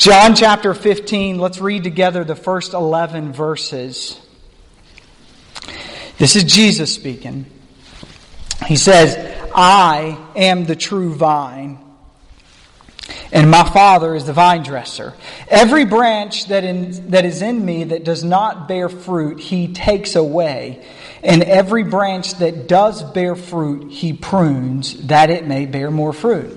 [0.00, 4.18] John chapter 15, let's read together the first 11 verses.
[6.16, 7.44] This is Jesus speaking.
[8.64, 9.14] He says,
[9.54, 11.78] I am the true vine,
[13.30, 15.12] and my Father is the vine dresser.
[15.48, 20.16] Every branch that, in, that is in me that does not bear fruit, he takes
[20.16, 20.82] away.
[21.22, 26.56] And every branch that does bear fruit, he prunes, that it may bear more fruit.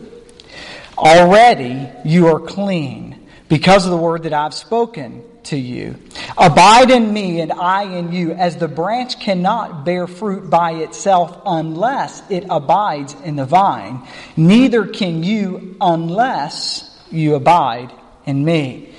[0.97, 3.12] Already you are clean
[3.53, 5.95] because of the word that I've spoken to you.
[6.39, 11.39] Abide in me and I in you, as the branch cannot bear fruit by itself
[11.45, 14.07] unless it abides in the vine.
[14.35, 17.93] Neither can you unless you abide
[18.25, 18.89] in me.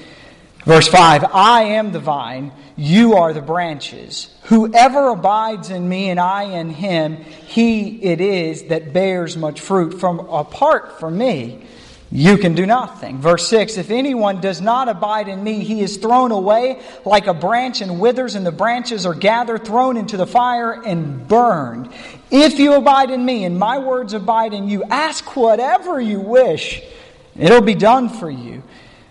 [0.64, 4.32] Verse 5 I am the vine, you are the branches.
[4.44, 9.98] Whoever abides in me and I in him, he it is that bears much fruit.
[9.98, 11.66] From apart from me,
[12.16, 13.18] you can do nothing.
[13.18, 17.34] Verse 6 If anyone does not abide in me, he is thrown away like a
[17.34, 21.88] branch and withers, and the branches are gathered, thrown into the fire, and burned.
[22.30, 26.80] If you abide in me, and my words abide in you, ask whatever you wish,
[27.36, 28.62] it'll be done for you.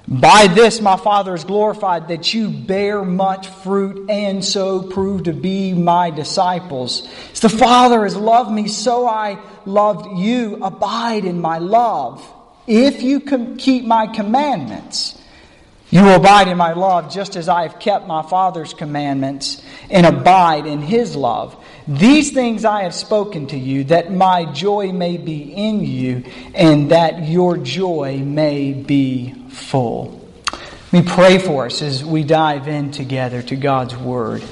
[0.08, 5.34] By this my Father is glorified, that you bear much fruit and so prove to
[5.34, 7.06] be my disciples.
[7.34, 10.64] As the Father has loved me, so I loved you.
[10.64, 12.26] Abide in my love.
[12.66, 13.20] If you
[13.58, 15.20] keep my commandments,
[15.90, 19.62] you will abide in my love, just as I have kept my Father's commandments
[19.92, 21.56] and abide in his love.
[21.88, 26.24] These things I have spoken to you, that my joy may be in you,
[26.56, 30.28] and that your joy may be full.
[30.92, 34.44] Let me pray for us as we dive in together to God's Word.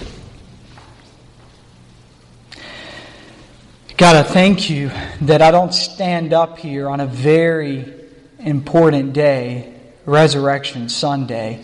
[3.97, 8.00] God, I thank you that I don't stand up here on a very
[8.43, 9.73] important day,
[10.05, 11.63] Resurrection Sunday,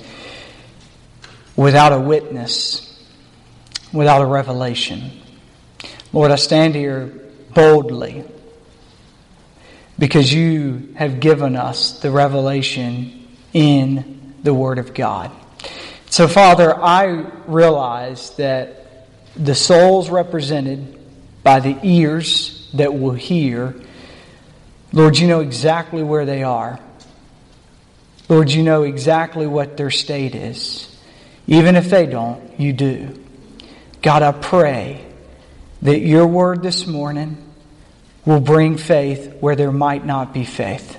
[1.55, 3.03] without a witness,
[3.91, 5.11] without a revelation.
[6.13, 7.11] Lord, I stand here
[7.53, 8.23] boldly
[9.99, 15.31] because you have given us the revelation in the Word of God.
[16.09, 20.99] So, Father, I realize that the souls represented
[21.43, 23.75] by the ears that will hear
[24.93, 26.79] Lord, you know exactly where they are.
[28.29, 30.93] Lord, you know exactly what their state is.
[31.47, 33.23] Even if they don't, you do.
[34.01, 35.05] God, I pray
[35.81, 37.37] that your word this morning
[38.25, 40.97] will bring faith where there might not be faith.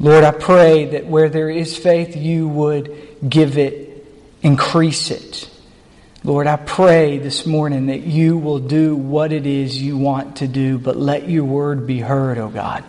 [0.00, 4.06] Lord, I pray that where there is faith, you would give it,
[4.42, 5.48] increase it.
[6.24, 10.46] Lord, I pray this morning that you will do what it is you want to
[10.46, 12.84] do, but let your word be heard, O oh God,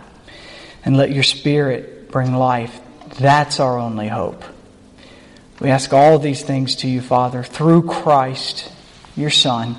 [0.84, 2.80] and let your spirit bring life.
[3.18, 4.44] That's our only hope.
[5.58, 8.70] We ask all these things to you, Father, through Christ,
[9.16, 9.74] your Son,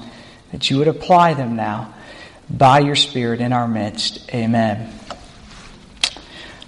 [0.51, 1.93] that you would apply them now
[2.49, 4.33] by your Spirit in our midst.
[4.33, 4.93] Amen.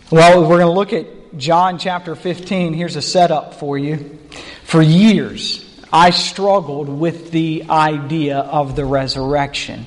[0.10, 2.74] Well, we're going to look at John chapter 15.
[2.74, 4.20] Here's a setup for you.
[4.64, 9.86] For years, I struggled with the idea of the resurrection.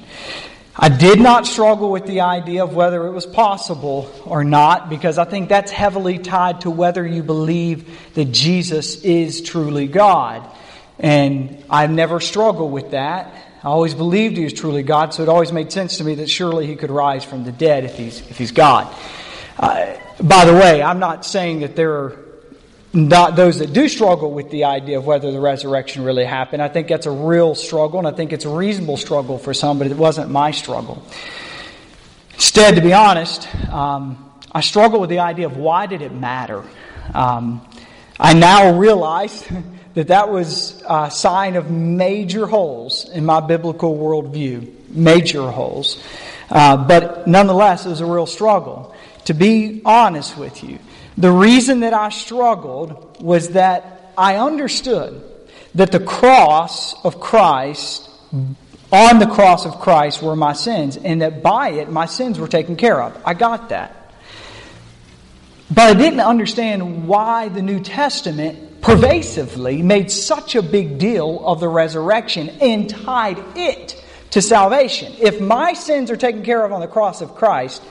[0.74, 5.18] I did not struggle with the idea of whether it was possible or not because
[5.18, 10.48] I think that's heavily tied to whether you believe that Jesus is truly God.
[10.98, 13.34] And I've never struggled with that.
[13.62, 16.30] I always believed he was truly God, so it always made sense to me that
[16.30, 18.94] surely he could rise from the dead if he's, if he's God.
[19.58, 22.29] Uh, by the way, I'm not saying that there are
[22.92, 26.60] not those that do struggle with the idea of whether the resurrection really happened.
[26.60, 29.78] I think that's a real struggle, and I think it's a reasonable struggle for some,
[29.78, 31.02] but it wasn't my struggle.
[32.34, 36.64] Instead, to be honest, um, I struggle with the idea of why did it matter?
[37.14, 37.64] Um,
[38.18, 39.46] I now realize
[39.94, 46.02] that that was a sign of major holes in my biblical worldview, major holes.
[46.50, 48.94] Uh, but nonetheless, it was a real struggle.
[49.26, 50.78] To be honest with you,
[51.20, 55.22] the reason that I struggled was that I understood
[55.74, 58.08] that the cross of Christ,
[58.90, 62.48] on the cross of Christ, were my sins, and that by it my sins were
[62.48, 63.20] taken care of.
[63.24, 64.14] I got that.
[65.70, 71.60] But I didn't understand why the New Testament pervasively made such a big deal of
[71.60, 75.12] the resurrection and tied it to salvation.
[75.20, 77.82] If my sins are taken care of on the cross of Christ,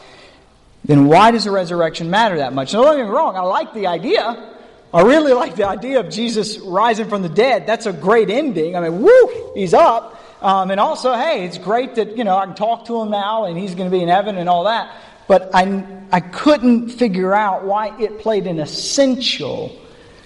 [0.85, 2.73] then why does the resurrection matter that much?
[2.73, 4.55] Now, don't get me wrong, I like the idea.
[4.93, 7.67] I really like the idea of Jesus rising from the dead.
[7.67, 8.75] That's a great ending.
[8.75, 10.15] I mean, woo, he's up.
[10.41, 13.45] Um, and also, hey, it's great that, you know, I can talk to him now
[13.45, 14.95] and he's going to be in heaven and all that.
[15.27, 19.77] But I, I couldn't figure out why it played an essential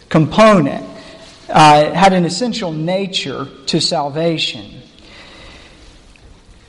[0.08, 0.86] component,
[1.50, 4.82] uh, had an essential nature to salvation.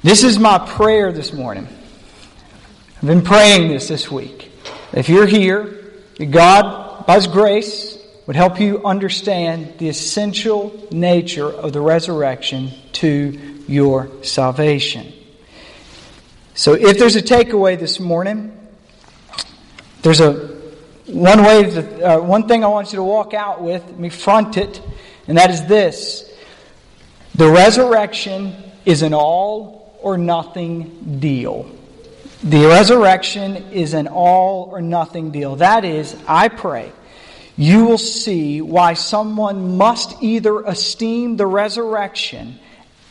[0.02, 1.69] This is my prayer this morning.
[3.04, 4.50] I've been praying this this week.
[4.94, 5.92] If you're here,
[6.30, 13.38] God, by His grace, would help you understand the essential nature of the resurrection to
[13.68, 15.12] your salvation.
[16.54, 18.58] So, if there's a takeaway this morning,
[20.00, 20.32] there's a
[21.04, 24.56] one way, uh, one thing I want you to walk out with, let me front
[24.56, 24.80] it,
[25.28, 26.32] and that is this:
[27.34, 28.56] the resurrection
[28.86, 31.70] is an all or nothing deal.
[32.44, 35.56] The resurrection is an all or nothing deal.
[35.56, 36.93] That is, I pray
[37.56, 42.58] you will see why someone must either esteem the resurrection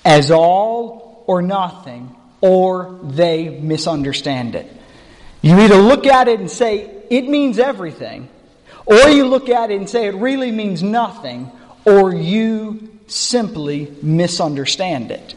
[0.04, 4.70] as all or nothing, or they misunderstand it.
[5.42, 8.28] You either look at it and say, it means everything,
[8.86, 11.50] or you look at it and say, it really means nothing,
[11.86, 15.36] or you simply misunderstand it.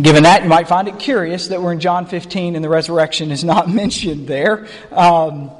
[0.00, 3.30] Given that, you might find it curious that we're in John 15 and the resurrection
[3.30, 4.66] is not mentioned there.
[4.92, 5.50] Um,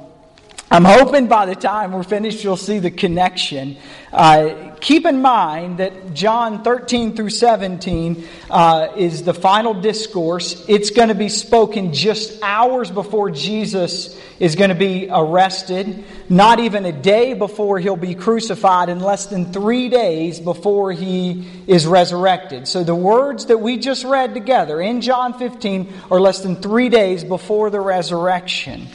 [0.71, 3.77] I'm hoping by the time we're finished, you'll see the connection.
[4.13, 10.63] Uh, keep in mind that John 13 through 17 uh, is the final discourse.
[10.69, 16.59] It's going to be spoken just hours before Jesus is going to be arrested, not
[16.59, 21.87] even a day before he'll be crucified, and less than three days before he is
[21.87, 22.67] resurrected.
[22.67, 26.89] So the words that we just read together in John 15 are less than three
[26.89, 28.87] days before the resurrection.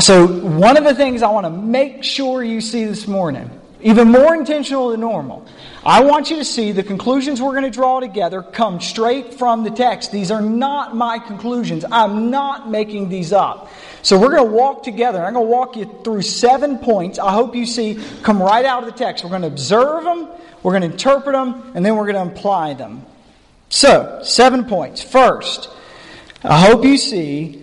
[0.00, 3.50] So, one of the things I want to make sure you see this morning,
[3.82, 5.46] even more intentional than normal,
[5.84, 9.64] I want you to see the conclusions we're going to draw together come straight from
[9.64, 10.10] the text.
[10.10, 11.84] These are not my conclusions.
[11.90, 13.70] I'm not making these up.
[14.02, 15.22] So we're going to walk together.
[15.22, 17.18] I'm going to walk you through seven points.
[17.18, 19.24] I hope you see come right out of the text.
[19.24, 20.28] We're going to observe them,
[20.62, 23.04] we're going to interpret them, and then we're going to apply them.
[23.68, 25.02] So, seven points.
[25.02, 25.68] First,
[26.42, 27.61] I hope you see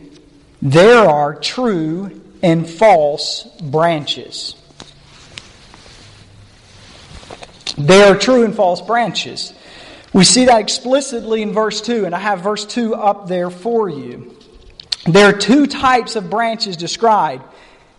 [0.61, 4.55] there are true and false branches.
[7.77, 9.53] There are true and false branches.
[10.11, 13.89] We see that explicitly in verse 2, and I have verse 2 up there for
[13.89, 14.35] you.
[15.05, 17.43] There are two types of branches described.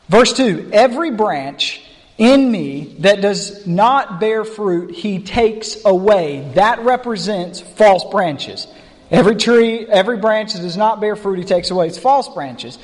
[0.09, 1.83] Verse 2 Every branch
[2.19, 6.51] in me that does not bear fruit, he takes away.
[6.55, 8.67] That represents false branches.
[9.11, 11.89] Every tree, every branch that does not bear fruit, he takes away.
[11.89, 12.79] It's false branches.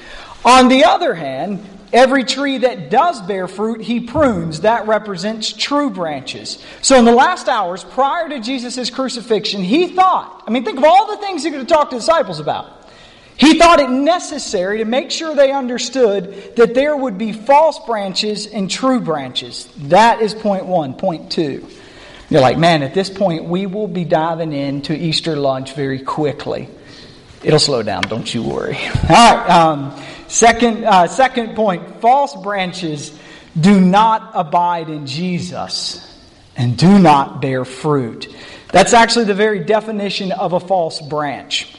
[0.45, 4.63] On the other hand, every tree that does bear fruit, he prunes.
[4.63, 6.63] That represents true branches.
[6.83, 10.85] So in the last hours, prior to Jesus' crucifixion, he thought, I mean, think of
[10.85, 12.73] all the things he could have talked to disciples about.
[13.37, 18.47] He thought it necessary to make sure they understood that there would be false branches
[18.47, 19.69] and true branches.
[19.77, 20.95] That is point one.
[20.95, 21.69] Point two.
[22.29, 26.69] You're like, man, at this point, we will be diving into Easter lunch very quickly.
[27.45, 28.77] It'll slow down, don't you worry.
[29.09, 33.17] All right, um, second, uh, second point false branches
[33.59, 36.03] do not abide in Jesus
[36.57, 38.35] and do not bear fruit.
[38.73, 41.73] That's actually the very definition of a false branch.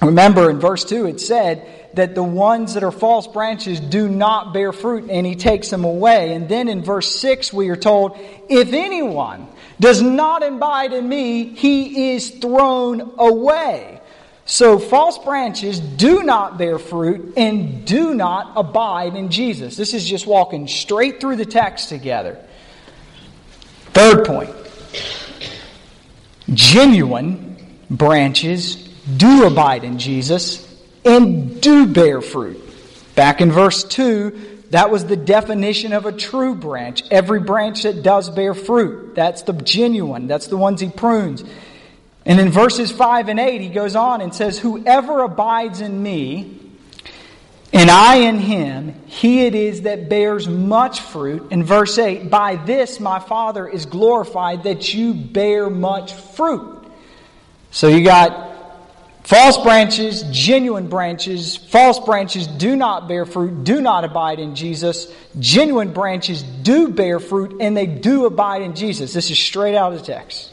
[0.00, 4.52] Remember in verse 2, it said that the ones that are false branches do not
[4.52, 6.34] bear fruit, and he takes them away.
[6.34, 9.46] And then in verse 6, we are told, if anyone
[9.80, 14.00] does not abide in me, he is thrown away.
[14.46, 19.76] So false branches do not bear fruit and do not abide in Jesus.
[19.76, 22.38] This is just walking straight through the text together.
[23.92, 24.54] Third point
[26.52, 27.56] genuine
[27.90, 28.76] branches
[29.16, 30.60] do abide in Jesus
[31.04, 32.60] and do bear fruit.
[33.14, 37.04] Back in verse 2, that was the definition of a true branch.
[37.08, 39.14] Every branch that does bear fruit.
[39.14, 40.26] That's the genuine.
[40.26, 41.44] That's the ones he prunes.
[42.26, 46.58] And in verses 5 and 8, he goes on and says, Whoever abides in me,
[47.72, 51.52] and I in him, he it is that bears much fruit.
[51.52, 56.84] In verse 8, by this my Father is glorified that you bear much fruit.
[57.70, 58.53] So you got
[59.24, 65.10] False branches, genuine branches, false branches do not bear fruit, do not abide in Jesus.
[65.38, 69.14] Genuine branches do bear fruit and they do abide in Jesus.
[69.14, 70.52] This is straight out of the text.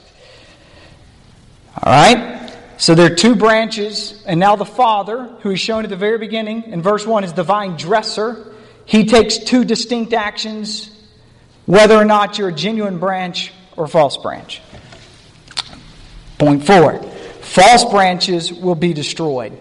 [1.83, 2.57] All right?
[2.77, 6.17] So there are two branches, and now the Father, who is shown at the very
[6.17, 8.53] beginning in verse 1, is the vine dresser.
[8.85, 10.89] He takes two distinct actions,
[11.65, 14.61] whether or not you're a genuine branch or false branch.
[16.39, 17.10] Point four
[17.51, 19.57] false branches will be destroyed.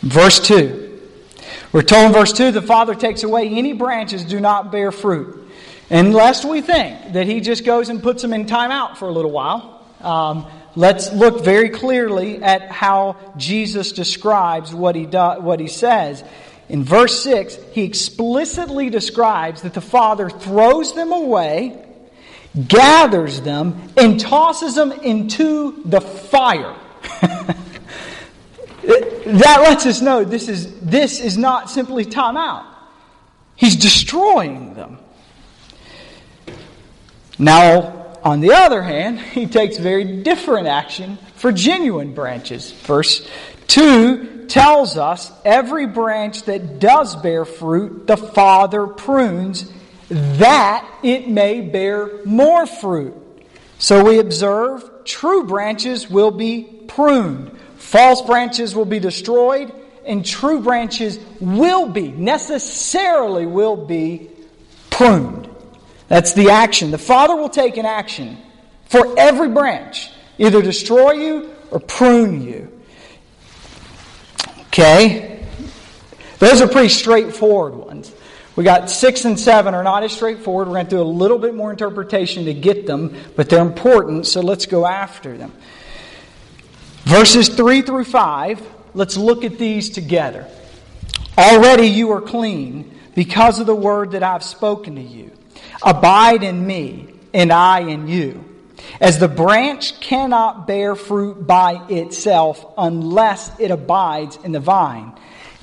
[0.00, 1.00] Verse 2.
[1.72, 5.48] We're told in verse 2 the Father takes away any branches do not bear fruit.
[5.90, 9.30] Unless we think that he just goes and puts them in timeout for a little
[9.30, 9.86] while.
[10.00, 16.24] Um, let's look very clearly at how Jesus describes what he, do, what he says.
[16.68, 21.83] In verse 6, he explicitly describes that the Father throws them away,
[22.68, 26.76] gathers them, and tosses them into the fire.
[27.20, 27.56] that
[29.62, 32.66] lets us know this is, this is not simply time out.
[33.56, 34.98] He's destroying them.
[37.38, 42.70] Now, on the other hand, he takes very different action for genuine branches.
[42.70, 43.28] Verse
[43.68, 49.70] 2 tells us every branch that does bear fruit, the Father prunes
[50.08, 53.14] that it may bear more fruit.
[53.78, 59.72] So we observe true branches will be pruned, false branches will be destroyed,
[60.06, 64.30] and true branches will be, necessarily will be
[64.90, 65.48] pruned.
[66.08, 66.90] That's the action.
[66.90, 68.36] The Father will take an action
[68.86, 72.70] for every branch, either destroy you or prune you.
[74.68, 75.46] Okay?
[76.38, 77.83] Those are pretty straightforward.
[78.56, 80.68] We got six and seven are not as straightforward.
[80.68, 84.26] We're going to do a little bit more interpretation to get them, but they're important,
[84.26, 85.52] so let's go after them.
[87.02, 88.62] Verses three through five,
[88.94, 90.46] let's look at these together.
[91.36, 95.32] Already you are clean because of the word that I've spoken to you.
[95.82, 98.44] Abide in me, and I in you.
[99.00, 105.12] As the branch cannot bear fruit by itself unless it abides in the vine,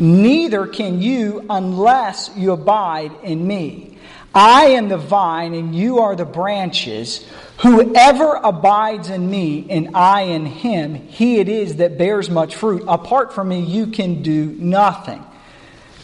[0.01, 3.98] neither can you unless you abide in me.
[4.34, 7.25] I am the vine, and you are the branches.
[7.60, 12.84] Whoever abides in me, and I in him, he it is that bears much fruit.
[12.88, 15.24] Apart from me, you can do nothing.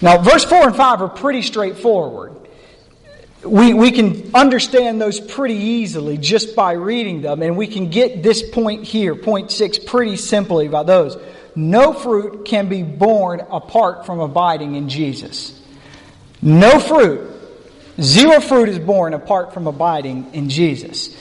[0.02, 2.38] Now, verse 4 and 5 are pretty straightforward
[3.44, 8.24] we, we can understand those pretty easily just by reading them, and we can get
[8.24, 11.18] this point here, point six, pretty simply by those.
[11.58, 15.60] No fruit can be borne apart from abiding in Jesus.
[16.40, 17.32] No fruit,
[18.00, 21.18] zero fruit is borne apart from abiding in Jesus.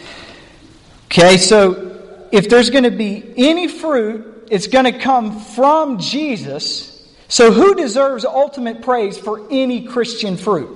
[1.06, 6.92] Okay, so if there's going to be any fruit, it's going to come from Jesus.
[7.28, 10.68] So who deserves ultimate praise for any Christian fruit?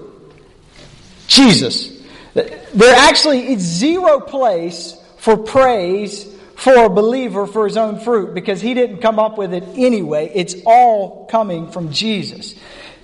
[1.27, 2.01] Jesus.
[2.33, 6.27] There actually is zero place for praise
[6.61, 10.31] for a believer for his own fruit because he didn't come up with it anyway.
[10.35, 12.55] It's all coming from Jesus.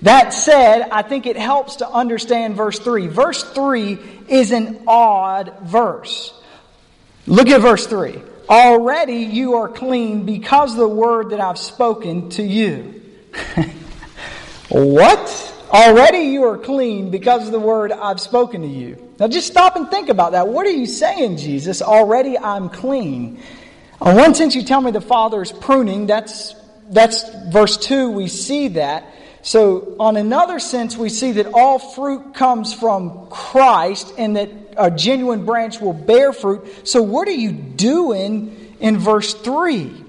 [0.03, 3.07] That said, I think it helps to understand verse 3.
[3.07, 3.97] Verse 3
[4.27, 6.39] is an odd verse.
[7.25, 8.21] Look at verse 3.
[8.47, 13.01] Already you are clean because the word that I've spoken to you.
[14.69, 15.53] what?
[15.71, 19.06] Already you are clean because of the word I've spoken to you.
[19.19, 20.47] Now just stop and think about that.
[20.47, 21.81] What are you saying, Jesus?
[21.81, 23.41] Already I'm clean.
[23.99, 26.05] On one sense, you tell me the Father is pruning.
[26.05, 26.53] That's,
[26.89, 28.11] that's verse 2.
[28.11, 29.11] We see that.
[29.41, 34.91] So, on another sense, we see that all fruit comes from Christ and that a
[34.91, 36.87] genuine branch will bear fruit.
[36.87, 40.03] So, what are you doing in verse 3?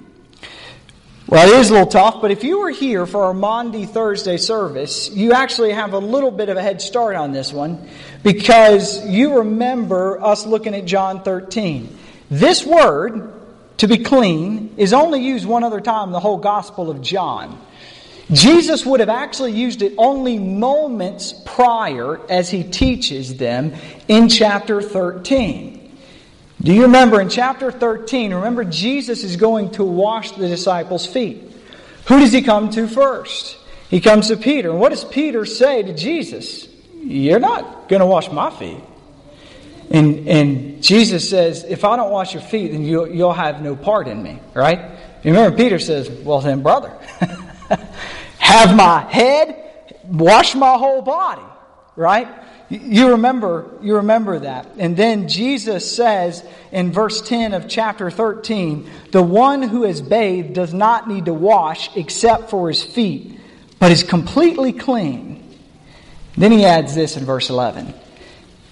[1.30, 4.38] Well, it is a little tough, but if you were here for our Maundy Thursday
[4.38, 7.87] service, you actually have a little bit of a head start on this one
[8.23, 11.94] because you remember us looking at John 13.
[12.30, 13.30] This word,
[13.76, 17.61] to be clean, is only used one other time in the whole Gospel of John.
[18.32, 23.75] Jesus would have actually used it only moments prior as he teaches them
[24.08, 25.77] in chapter 13.
[26.61, 28.35] Do you remember in chapter 13?
[28.35, 31.43] Remember, Jesus is going to wash the disciples' feet.
[32.07, 33.57] Who does he come to first?
[33.88, 34.71] He comes to Peter.
[34.71, 36.69] And what does Peter say to Jesus?
[36.95, 38.83] You're not going to wash my feet.
[39.91, 43.77] And, and Jesus says, If I don't wash your feet, then you'll, you'll have no
[43.77, 44.79] part in me, right?
[45.23, 46.91] You remember, Peter says, Well, then, brother,
[48.38, 51.43] have my head, wash my whole body,
[51.97, 52.29] right?
[52.70, 54.66] You remember, you remember that.
[54.78, 60.52] And then Jesus says in verse 10 of chapter 13, the one who is bathed
[60.52, 63.40] does not need to wash except for his feet,
[63.78, 65.58] but is completely clean.
[66.37, 67.94] Then he adds this in verse 11.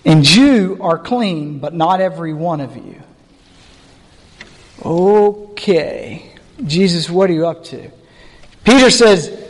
[0.05, 3.03] And you are clean, but not every one of you.
[4.85, 6.33] Okay.
[6.65, 7.91] Jesus, what are you up to?
[8.63, 9.43] Peter says,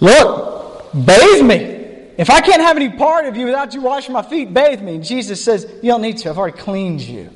[0.00, 1.71] Look, bathe me.
[2.18, 4.96] If I can't have any part of you without you washing my feet, bathe me.
[4.96, 6.30] And Jesus says, You don't need to.
[6.30, 7.30] I've already cleaned you.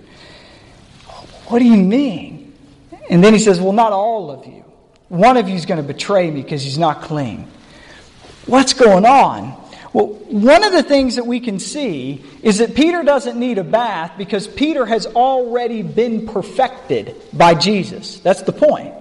[1.47, 2.54] What do you mean?
[3.09, 4.64] And then he says, Well, not all of you.
[5.09, 7.49] One of you is going to betray me because he's not clean.
[8.47, 9.62] What's going on?
[9.92, 13.64] Well, one of the things that we can see is that Peter doesn't need a
[13.64, 18.18] bath because Peter has already been perfected by Jesus.
[18.21, 18.95] That's the point.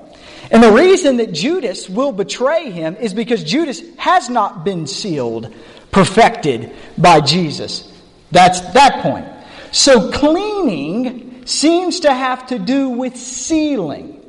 [0.51, 5.53] And the reason that Judas will betray him is because Judas has not been sealed,
[5.91, 7.91] perfected by Jesus.
[8.31, 9.27] That's that point.
[9.71, 14.21] So cleaning seems to have to do with sealing.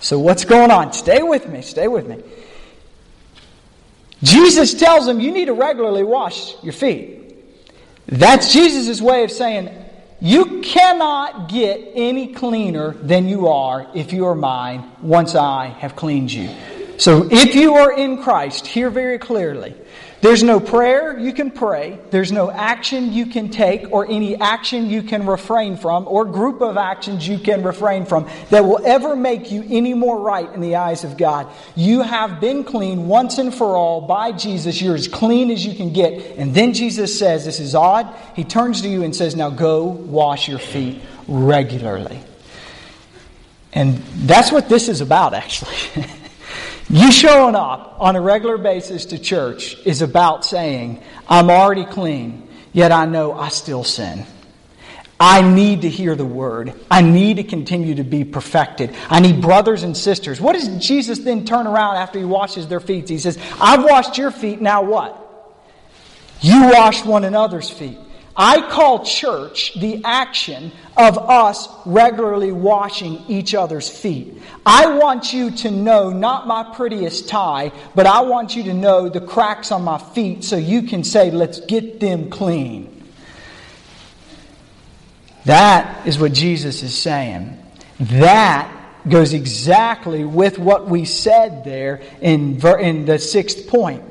[0.00, 0.92] So what's going on?
[0.92, 2.22] Stay with me, stay with me.
[4.22, 7.22] Jesus tells him you need to regularly wash your feet.
[8.06, 9.85] That's Jesus' way of saying
[10.20, 15.94] you cannot get any cleaner than you are if you are mine once I have
[15.94, 16.48] cleaned you.
[16.98, 19.74] So if you are in Christ, hear very clearly.
[20.26, 24.90] There's no prayer you can pray, there's no action you can take, or any action
[24.90, 29.14] you can refrain from, or group of actions you can refrain from that will ever
[29.14, 31.46] make you any more right in the eyes of God.
[31.76, 34.82] You have been clean once and for all by Jesus.
[34.82, 36.36] You're as clean as you can get.
[36.36, 38.12] And then Jesus says, This is odd.
[38.34, 42.20] He turns to you and says, Now go wash your feet regularly.
[43.72, 45.76] And that's what this is about, actually.
[46.88, 52.48] You showing up on a regular basis to church is about saying, I'm already clean,
[52.72, 54.24] yet I know I still sin.
[55.18, 56.74] I need to hear the word.
[56.90, 58.94] I need to continue to be perfected.
[59.08, 60.40] I need brothers and sisters.
[60.40, 63.08] What does Jesus then turn around after he washes their feet?
[63.08, 65.22] He says, I've washed your feet, now what?
[66.40, 67.98] You wash one another's feet.
[68.36, 74.42] I call church the action of us regularly washing each other's feet.
[74.64, 79.08] I want you to know not my prettiest tie, but I want you to know
[79.08, 82.92] the cracks on my feet so you can say, let's get them clean.
[85.46, 87.56] That is what Jesus is saying.
[88.00, 88.72] That
[89.08, 94.02] goes exactly with what we said there in, in the sixth point.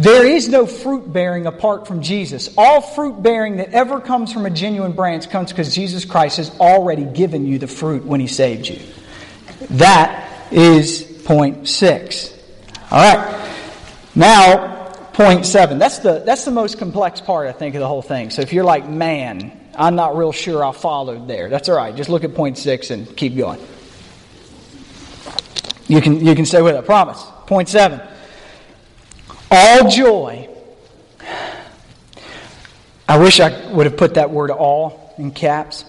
[0.00, 2.48] There is no fruit bearing apart from Jesus.
[2.56, 6.58] All fruit bearing that ever comes from a genuine branch comes because Jesus Christ has
[6.58, 8.80] already given you the fruit when He saved you.
[9.72, 12.34] That is point six.
[12.90, 13.58] All right.
[14.14, 15.78] Now, point seven.
[15.78, 18.30] That's the, that's the most complex part, I think, of the whole thing.
[18.30, 21.94] So if you're like, man, I'm not real sure I followed there, that's all right.
[21.94, 23.60] Just look at point six and keep going.
[25.88, 27.22] You can, you can stay with it, I promise.
[27.44, 28.00] Point seven
[29.50, 30.48] all joy.
[33.08, 35.84] I wish I would have put that word all in caps.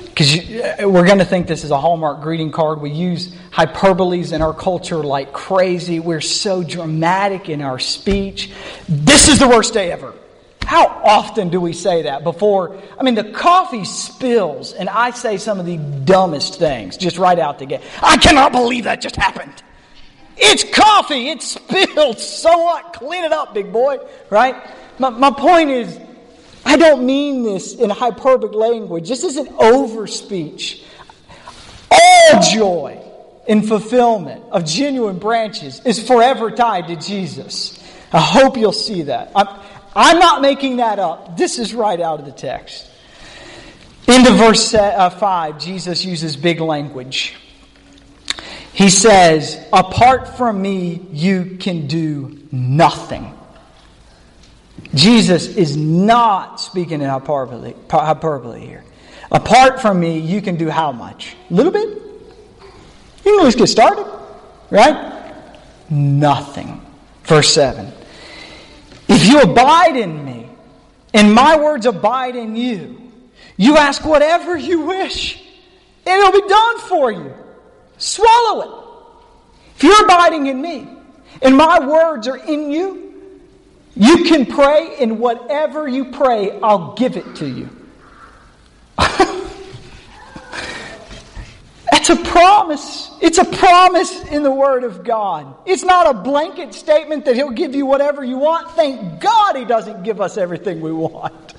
[0.00, 2.80] Because uh, we're going to think this is a Hallmark greeting card.
[2.80, 6.00] We use hyperboles in our culture like crazy.
[6.00, 8.50] We're so dramatic in our speech.
[8.88, 10.12] This is the worst day ever.
[10.64, 12.80] How often do we say that before?
[12.98, 17.38] I mean, the coffee spills, and I say some of the dumbest things just right
[17.38, 17.80] out the gate.
[18.02, 19.62] I cannot believe that just happened.
[20.40, 21.28] It's coffee.
[21.28, 22.18] It's spilled.
[22.40, 22.94] So what?
[22.94, 23.98] Clean it up, big boy.
[24.30, 24.56] Right?
[24.98, 25.98] My, my point is,
[26.64, 29.08] I don't mean this in hyperbolic language.
[29.08, 30.84] This isn't over speech.
[31.90, 33.02] All joy
[33.46, 37.78] in fulfillment of genuine branches is forever tied to Jesus.
[38.12, 39.32] I hope you'll see that.
[39.34, 39.48] I'm,
[39.94, 41.36] I'm not making that up.
[41.36, 42.88] This is right out of the text.
[44.06, 47.36] Into verse uh, 5, Jesus uses big language.
[48.72, 53.34] He says, Apart from me, you can do nothing.
[54.94, 58.84] Jesus is not speaking in hyperbole, here.
[59.30, 61.36] Apart from me, you can do how much?
[61.50, 61.88] A little bit?
[61.88, 64.06] You can at least get started,
[64.70, 65.32] right?
[65.88, 66.80] Nothing.
[67.24, 67.92] Verse 7.
[69.08, 70.48] If you abide in me,
[71.12, 73.12] and my words abide in you,
[73.56, 75.40] you ask whatever you wish,
[76.06, 77.34] and it'll be done for you.
[78.00, 78.70] Swallow it.
[79.76, 80.88] If you're abiding in me
[81.42, 83.10] and my words are in you,
[83.94, 87.68] you can pray, and whatever you pray, I'll give it to you.
[91.90, 93.10] That's a promise.
[93.20, 95.54] It's a promise in the Word of God.
[95.66, 98.70] It's not a blanket statement that He'll give you whatever you want.
[98.70, 101.49] Thank God He doesn't give us everything we want.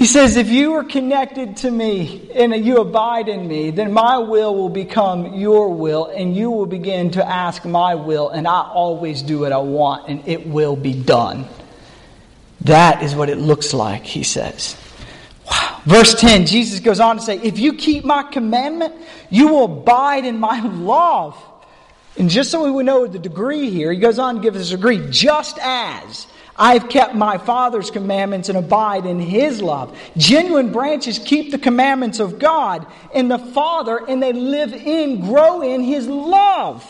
[0.00, 4.16] He says, If you are connected to me and you abide in me, then my
[4.16, 8.62] will will become your will, and you will begin to ask my will, and I
[8.62, 11.46] always do what I want, and it will be done.
[12.62, 14.74] That is what it looks like, he says.
[15.50, 15.82] Wow.
[15.84, 18.94] Verse 10, Jesus goes on to say, If you keep my commandment,
[19.28, 21.36] you will abide in my love.
[22.16, 24.76] And just so we know the degree here, he goes on to give us a
[24.76, 26.26] degree, just as
[26.60, 29.98] I've kept my Father's commandments and abide in His love.
[30.18, 35.62] Genuine branches keep the commandments of God and the Father, and they live in, grow
[35.62, 36.84] in His love.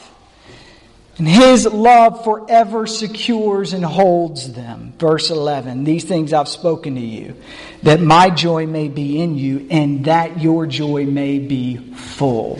[1.19, 4.95] And his love forever secures and holds them.
[4.99, 7.37] Verse 11 These things I've spoken to you,
[7.83, 12.59] that my joy may be in you, and that your joy may be full.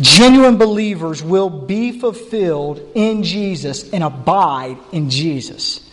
[0.00, 5.89] Genuine believers will be fulfilled in Jesus and abide in Jesus.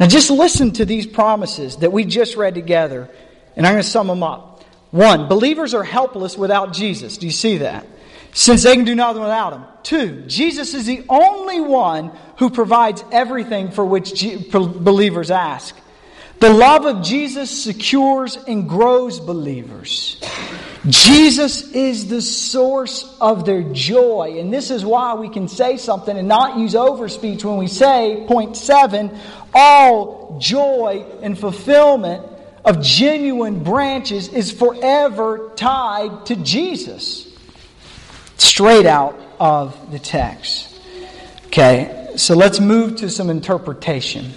[0.00, 3.10] Now, just listen to these promises that we just read together,
[3.54, 4.64] and I'm going to sum them up.
[4.90, 7.18] One, believers are helpless without Jesus.
[7.18, 7.86] Do you see that?
[8.32, 9.64] Since they can do nothing without him.
[9.82, 15.76] Two, Jesus is the only one who provides everything for which believers ask.
[16.38, 20.18] The love of Jesus secures and grows believers.
[20.88, 24.36] Jesus is the source of their joy.
[24.38, 28.24] And this is why we can say something and not use overspeech when we say,
[28.26, 29.10] point seven,
[29.52, 32.26] all joy and fulfillment
[32.64, 37.26] of genuine branches is forever tied to Jesus.
[38.38, 40.80] Straight out of the text.
[41.46, 44.32] Okay, so let's move to some interpretation.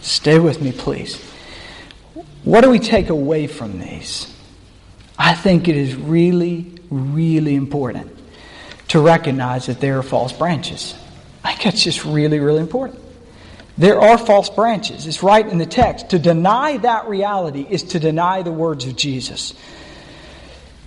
[0.00, 1.22] Stay with me, please.
[2.44, 4.31] What do we take away from these?
[5.24, 8.10] I think it is really, really important
[8.88, 10.96] to recognize that there are false branches.
[11.44, 12.98] I think that's just really, really important.
[13.78, 15.06] There are false branches.
[15.06, 16.10] It's right in the text.
[16.10, 19.54] To deny that reality is to deny the words of Jesus.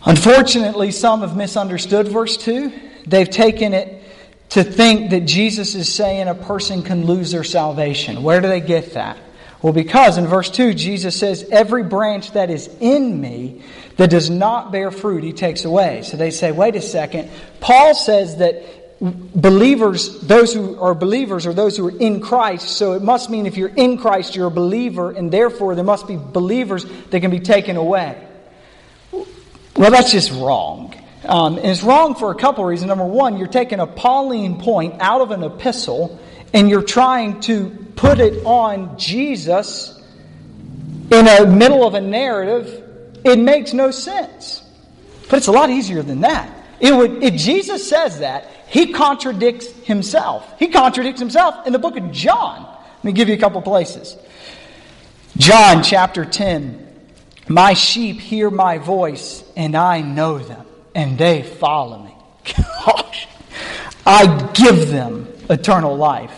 [0.06, 2.74] Unfortunately, some have misunderstood verse 2.
[3.08, 4.04] They've taken it
[4.50, 8.22] to think that Jesus is saying a person can lose their salvation.
[8.22, 9.18] Where do they get that?
[9.62, 13.64] Well, because in verse 2, Jesus says, Every branch that is in me
[13.98, 16.02] that does not bear fruit, he takes away.
[16.04, 17.30] So they say, Wait a second.
[17.60, 18.64] Paul says that
[19.00, 22.70] believers, those who are believers, are those who are in Christ.
[22.70, 26.08] So it must mean if you're in Christ, you're a believer, and therefore there must
[26.08, 28.22] be believers that can be taken away.
[29.76, 30.96] Well, that's just wrong.
[31.26, 32.88] Um, and it's wrong for a couple of reasons.
[32.88, 36.20] Number one, you're taking a Pauline point out of an epistle
[36.54, 40.02] and you're trying to put it on Jesus
[41.12, 42.85] in the middle of a narrative.
[43.26, 44.62] It makes no sense.
[45.30, 46.52] But it's a lot easier than that.
[46.80, 50.60] It would, if Jesus says that, he contradicts himself.
[50.60, 52.64] He contradicts himself in the book of John.
[52.98, 54.16] Let me give you a couple places.
[55.38, 56.84] John chapter 10.
[57.48, 62.16] My sheep hear my voice, and I know them, and they follow me.
[62.86, 63.28] Gosh.
[64.06, 66.36] I give them eternal life,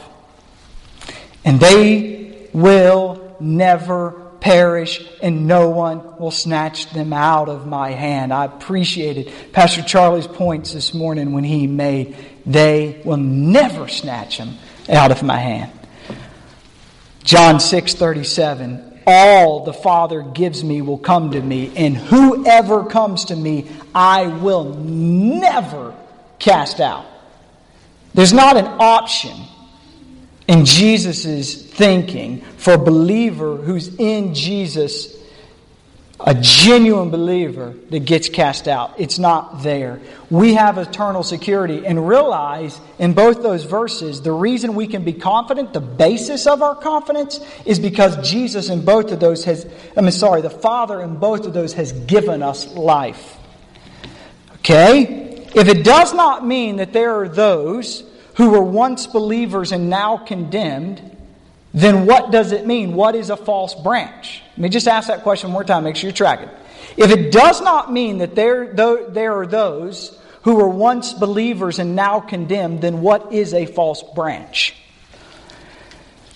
[1.44, 8.34] and they will never perish, and no one will snatch them out of my hand.
[8.34, 14.56] I appreciated Pastor Charlie's points this morning when he made, they will never snatch them
[14.90, 15.72] out of my hand.
[17.24, 19.02] John 6 37.
[19.10, 24.28] All the Father gives me will come to me, and whoever comes to me, I
[24.28, 25.96] will never
[26.40, 27.06] cast out.
[28.14, 29.32] There's not an option
[30.48, 35.16] in Jesus' thinking for a believer who's in Jesus,
[36.20, 38.96] a genuine believer that gets cast out.
[38.98, 40.00] It's not there.
[40.30, 45.14] We have eternal security and realize in both those verses the reason we can be
[45.14, 50.02] confident, the basis of our confidence, is because Jesus in both of those has, I
[50.02, 53.38] mean, sorry, the Father in both of those has given us life.
[54.60, 55.46] Okay?
[55.56, 58.04] If it does not mean that there are those
[58.38, 61.02] who were once believers and now condemned,
[61.74, 62.94] then what does it mean?
[62.94, 64.44] What is a false branch?
[64.52, 66.50] Let me just ask that question one more time, make sure you're tracking.
[66.96, 71.96] If it does not mean that there, there are those who were once believers and
[71.96, 74.76] now condemned, then what is a false branch?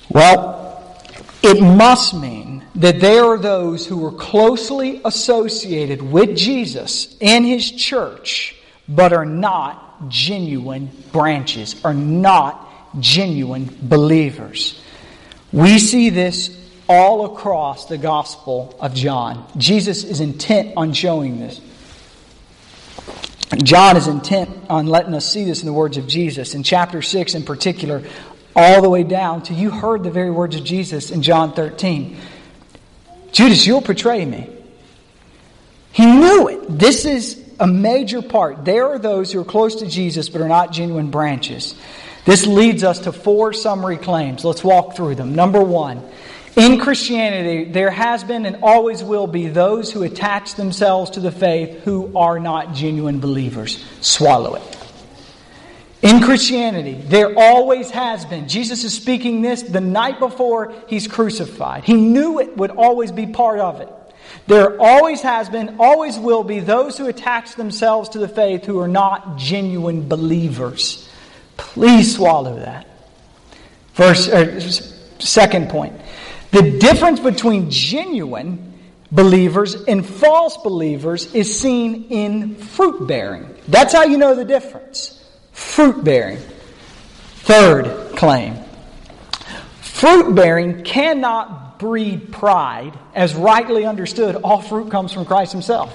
[0.10, 0.98] Well,
[1.44, 7.72] it must mean that there are those who were closely associated with Jesus and his
[7.72, 8.56] church,
[8.90, 12.68] but are not genuine branches, are not
[13.00, 14.82] genuine believers.
[15.52, 19.46] We see this all across the Gospel of John.
[19.58, 21.62] Jesus is intent on showing this.
[23.64, 26.54] John is intent on letting us see this in the words of Jesus.
[26.54, 28.04] In chapter 6, in particular,
[28.56, 32.18] all the way down to you heard the very words of Jesus in John 13
[33.32, 34.50] Judas, you'll betray me.
[35.94, 36.80] He knew it.
[36.80, 38.66] This is a major part.
[38.66, 41.76] There are those who are close to Jesus but are not genuine branches.
[42.26, 44.44] This leads us to four summary claims.
[44.44, 45.36] Let's walk through them.
[45.36, 46.04] Number one,
[46.58, 51.32] in Christianity, there has been and always will be those who attach themselves to the
[51.32, 53.84] faith who are not genuine believers.
[54.02, 54.78] Swallow it.
[56.02, 58.48] In Christianity, there always has been.
[58.48, 61.84] Jesus is speaking this the night before he's crucified.
[61.84, 63.90] He knew it would always be part of it.
[64.48, 68.80] There always has been, always will be those who attach themselves to the faith who
[68.80, 71.10] are not genuine believers.
[71.58, 72.88] Please swallow that.
[73.94, 74.60] Verse, or,
[75.20, 75.94] second point.
[76.52, 78.74] The difference between genuine
[79.12, 83.54] believers and false believers is seen in fruit bearing.
[83.68, 85.24] That's how you know the difference.
[85.52, 86.40] Fruit bearing.
[87.44, 88.56] Third claim.
[89.82, 95.92] Fruit bearing cannot breed pride, as rightly understood, all fruit comes from Christ Himself.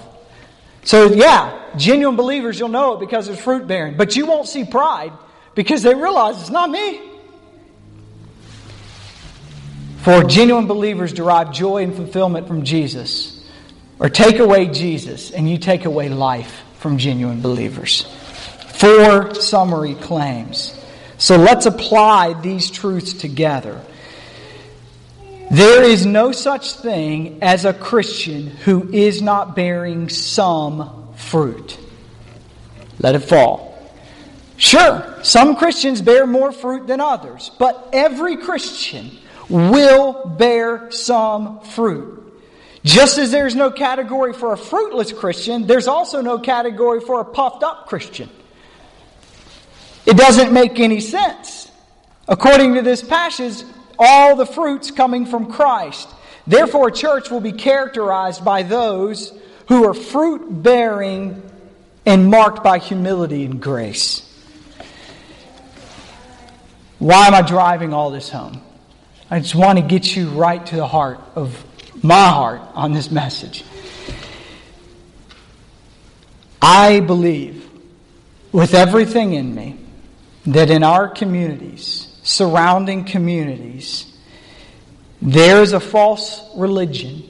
[0.83, 3.97] So, yeah, genuine believers, you'll know it because it's fruit bearing.
[3.97, 5.13] But you won't see pride
[5.55, 7.01] because they realize it's not me.
[9.99, 13.33] For genuine believers derive joy and fulfillment from Jesus.
[14.01, 18.03] Or take away Jesus, and you take away life from genuine believers.
[18.75, 20.73] Four summary claims.
[21.19, 23.81] So let's apply these truths together.
[25.51, 31.79] There is no such thing as a Christian who is not bearing some fruit.
[32.99, 33.67] Let it fall.
[34.57, 39.11] Sure, some Christians bear more fruit than others, but every Christian
[39.49, 42.17] will bear some fruit.
[42.83, 47.25] Just as there's no category for a fruitless Christian, there's also no category for a
[47.25, 48.31] puffed up Christian.
[50.07, 51.71] It doesn't make any sense.
[52.29, 53.65] According to this passage,
[53.99, 56.09] all the fruits coming from Christ.
[56.47, 59.33] Therefore, a church will be characterized by those
[59.69, 61.43] who are fruit bearing
[62.05, 64.23] and marked by humility and grace.
[66.99, 68.63] Why am I driving all this home?
[69.31, 71.65] I just want to get you right to the heart of
[72.03, 73.65] my heart on this message.
[76.63, 77.69] I believe
[78.53, 79.79] with everything in me
[80.47, 84.13] that in our communities, surrounding communities,
[85.23, 87.23] there is a false religion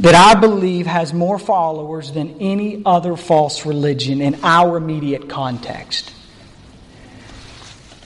[0.00, 6.12] that I believe has more followers than any other false religion in our immediate context.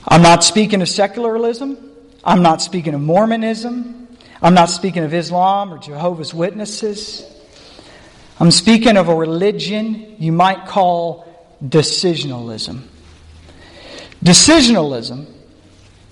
[0.07, 1.79] I'm not speaking of secularism.
[2.22, 4.09] I'm not speaking of Mormonism.
[4.42, 7.25] I'm not speaking of Islam or Jehovah's Witnesses.
[8.38, 11.27] I'm speaking of a religion you might call
[11.62, 12.83] decisionalism.
[14.22, 15.27] Decisionalism,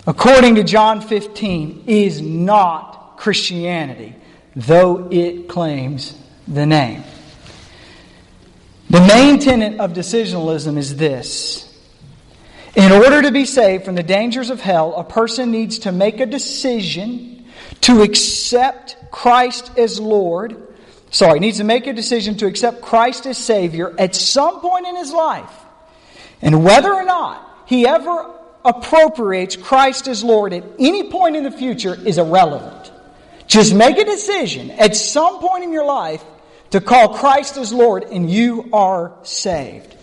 [0.05, 4.15] according to John 15, is not Christianity,
[4.55, 7.03] though it claims the name.
[8.89, 11.71] The main tenet of decisionalism is this
[12.75, 16.21] in order to be saved from the dangers of hell, a person needs to make
[16.21, 17.45] a decision
[17.81, 20.55] to accept Christ as Lord.
[21.09, 24.95] Sorry, needs to make a decision to accept Christ as Savior at some point in
[24.95, 25.53] his life.
[26.41, 28.31] And whether or not he ever
[28.63, 32.91] appropriates Christ as Lord at any point in the future is irrelevant.
[33.47, 36.23] Just make a decision at some point in your life
[36.69, 39.95] to call Christ as Lord, and you are saved.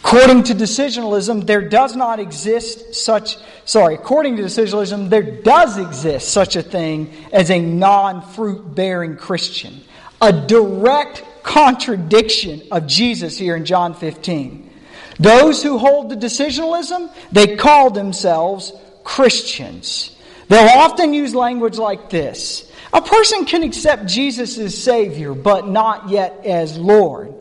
[0.00, 6.28] According to decisionalism, there does not exist such, sorry, according to decisionalism, there does exist
[6.32, 9.82] such a thing as a non fruit bearing Christian.
[10.22, 14.67] A direct contradiction of Jesus here in John 15.
[15.18, 18.72] Those who hold the decisionalism, they call themselves
[19.04, 20.16] Christians.
[20.48, 26.08] They'll often use language like this A person can accept Jesus as Savior, but not
[26.08, 27.34] yet as Lord.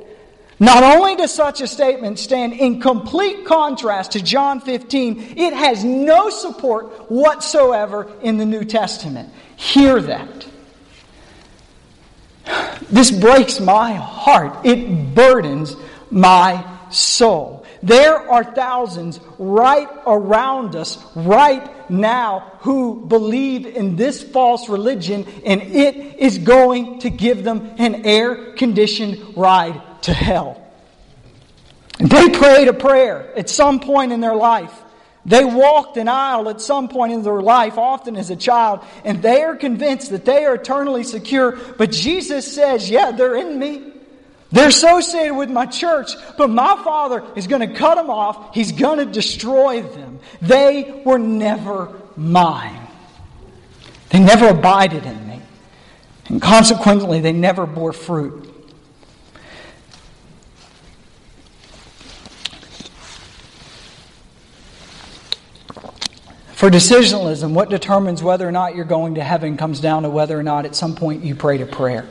[0.60, 5.84] Not only does such a statement stand in complete contrast to John 15, it has
[5.84, 9.32] no support whatsoever in the New Testament.
[9.56, 10.48] Hear that.
[12.90, 14.66] This breaks my heart.
[14.66, 15.76] It burdens
[16.10, 17.67] my soul.
[17.84, 25.62] There are thousands right around us right now who believe in this false religion, and
[25.62, 30.64] it is going to give them an air conditioned ride to hell.
[32.00, 34.74] They prayed a prayer at some point in their life.
[35.26, 39.22] They walked an aisle at some point in their life, often as a child, and
[39.22, 41.52] they are convinced that they are eternally secure.
[41.78, 43.94] But Jesus says, Yeah, they're in me.
[44.52, 48.56] They're associated with my church, but my Father is going to cut them off.
[48.56, 50.20] He's going to destroy them.
[50.42, 52.88] They were never mine.
[54.10, 55.42] They never abided in me.
[56.30, 58.54] And consequently, they never bore fruit.
[66.54, 70.40] For decisionalism, what determines whether or not you're going to heaven comes down to whether
[70.40, 72.08] or not at some point you prayed a prayer.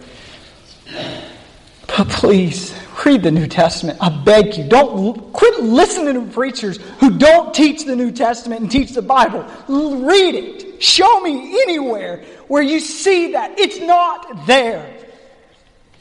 [2.05, 3.99] Please, read the New Testament.
[4.03, 4.65] I beg you.
[4.65, 9.47] Don't quit listening to preachers who don't teach the New Testament and teach the Bible.
[9.69, 10.83] Read it.
[10.83, 13.59] Show me anywhere where you see that.
[13.59, 14.93] It's not there.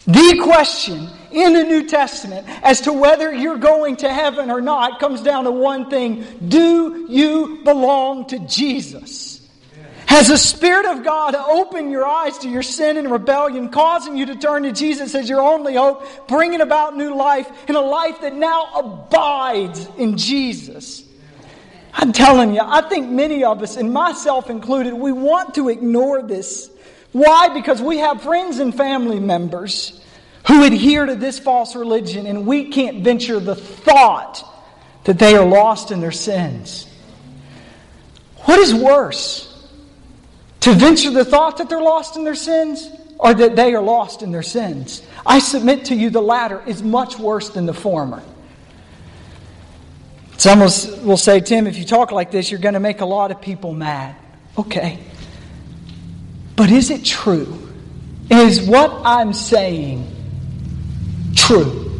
[0.07, 4.99] The question in the New Testament as to whether you're going to heaven or not
[4.99, 9.34] comes down to one thing Do you belong to Jesus?
[10.07, 14.27] Has the Spirit of God opened your eyes to your sin and rebellion, causing you
[14.27, 18.21] to turn to Jesus as your only hope, bringing about new life and a life
[18.21, 21.03] that now abides in Jesus?
[21.91, 26.21] I'm telling you, I think many of us, and myself included, we want to ignore
[26.21, 26.69] this.
[27.13, 27.49] Why?
[27.49, 29.99] Because we have friends and family members
[30.47, 34.43] who adhere to this false religion, and we can't venture the thought
[35.05, 36.85] that they are lost in their sins.
[38.39, 39.51] What is worse?
[40.65, 44.23] To venture the thought that they're lost in their sins or that they are lost
[44.23, 45.03] in their sins?
[45.23, 48.23] I submit to you the latter is much worse than the former.
[50.37, 53.29] Some will say, Tim, if you talk like this, you're going to make a lot
[53.29, 54.15] of people mad.
[54.57, 54.97] Okay.
[56.55, 57.69] But is it true?
[58.31, 60.11] Is what I'm saying
[61.35, 61.91] true.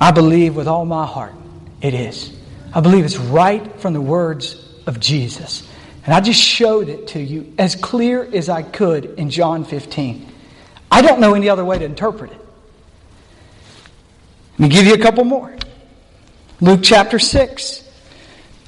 [0.00, 1.34] I believe with all my heart
[1.82, 2.30] it is.
[2.72, 5.68] I believe it's right from the words of Jesus.
[6.04, 10.32] And I just showed it to you as clear as I could in John 15.
[10.90, 12.40] I don't know any other way to interpret it.
[14.52, 15.54] Let me give you a couple more.
[16.60, 17.82] Luke chapter 6.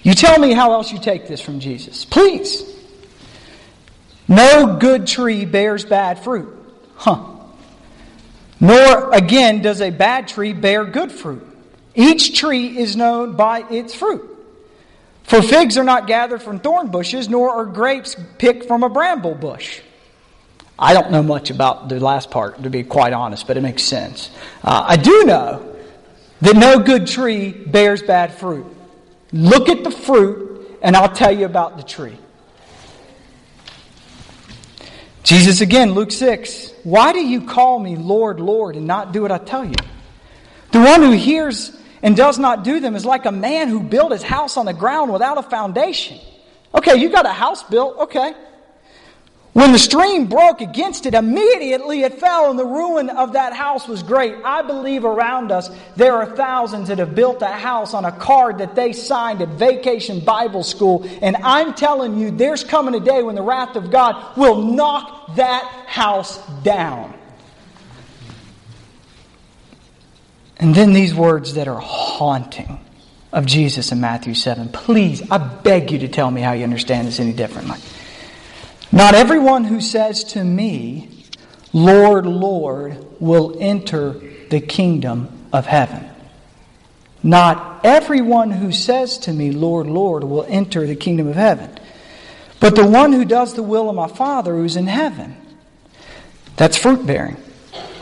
[0.03, 2.05] You tell me how else you take this from Jesus.
[2.05, 2.65] Please.
[4.27, 6.55] No good tree bears bad fruit.
[6.97, 7.25] Huh.
[8.61, 11.47] Nor, again, does a bad tree bear good fruit.
[11.95, 14.28] Each tree is known by its fruit.
[15.29, 19.35] For figs are not gathered from thorn bushes, nor are grapes picked from a bramble
[19.35, 19.83] bush.
[20.79, 23.83] I don't know much about the last part, to be quite honest, but it makes
[23.83, 24.31] sense.
[24.65, 25.77] Uh, I do know
[26.41, 28.65] that no good tree bears bad fruit.
[29.31, 32.17] Look at the fruit, and I'll tell you about the tree.
[35.25, 36.73] Jesus again, Luke 6.
[36.85, 39.75] Why do you call me Lord, Lord, and not do what I tell you?
[40.71, 44.13] The one who hears and does not do them is like a man who built
[44.13, 46.19] his house on the ground without a foundation.
[46.75, 48.35] Okay, you got a house built, okay.
[49.59, 53.89] When the stream broke against it, immediately it fell, and the ruin of that house
[53.89, 54.37] was great.
[54.45, 58.59] I believe around us there are thousands that have built a house on a card
[58.59, 61.05] that they signed at Vacation Bible School.
[61.23, 65.35] And I'm telling you, there's coming a day when the wrath of God will knock
[65.35, 67.18] that house down.
[70.59, 72.81] And then these words that are haunting
[73.33, 74.71] of Jesus in Matthew 7.
[74.71, 77.79] Please, I beg you to tell me how you understand this any differently.
[78.91, 81.25] Not everyone who says to me,
[81.73, 84.13] Lord, Lord, will enter
[84.49, 86.09] the kingdom of heaven.
[87.23, 91.79] Not everyone who says to me, Lord, Lord, will enter the kingdom of heaven,
[92.61, 95.37] but the one who does the will of my Father who's in heaven.
[96.57, 97.37] That's fruit bearing.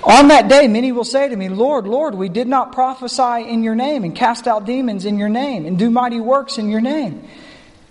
[0.07, 3.65] On that day, many will say to me, Lord, Lord, we did not prophesy in
[3.65, 6.81] your name and cast out demons in your name and do mighty works in your
[6.81, 7.29] name.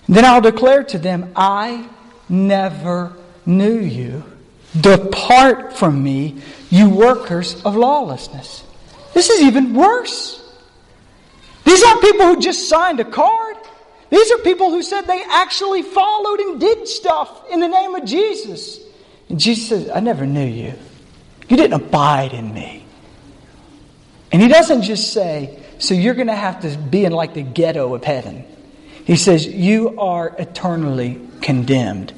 [0.07, 1.89] then I'll declare to them, I
[2.29, 3.13] never
[3.45, 4.23] knew you.
[4.79, 8.63] Depart from me, you workers of lawlessness.
[9.13, 10.41] This is even worse.
[11.65, 13.57] These aren't people who just signed a card.
[14.09, 18.05] These are people who said they actually followed and did stuff in the name of
[18.05, 18.79] Jesus.
[19.27, 20.75] And Jesus says, I never knew you.
[21.47, 22.85] You didn't abide in me.
[24.31, 27.43] And he doesn't just say, so you're going to have to be in like the
[27.43, 28.45] ghetto of heaven.
[29.05, 32.13] He says, You are eternally condemned.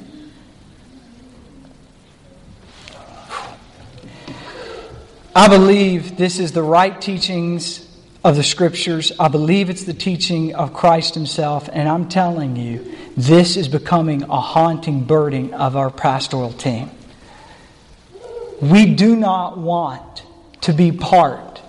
[5.34, 7.84] I believe this is the right teachings
[8.24, 9.12] of the scriptures.
[9.20, 11.68] I believe it's the teaching of Christ Himself.
[11.72, 16.90] And I'm telling you, this is becoming a haunting burden of our pastoral team.
[18.60, 20.24] We do not want
[20.62, 21.60] to be part